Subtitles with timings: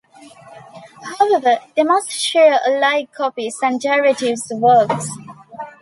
[1.19, 5.09] However, they must share-alike copies and derivative works.